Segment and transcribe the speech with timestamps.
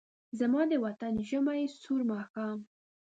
[0.39, 2.59] زما د وطن د ژمې سوړ ماښام